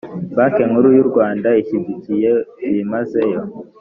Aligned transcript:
banki 0.37 0.61
nkuru 0.69 0.87
y’u 0.97 1.05
rwanda 1.09 1.49
ishyigikiye 1.61 2.31
byimazeyo 2.59 3.39